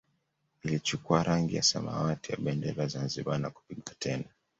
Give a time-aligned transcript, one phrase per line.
[0.63, 4.25] Ilichukua rangi ya samawati ya bendera ya Zanzibar na kupigwa tena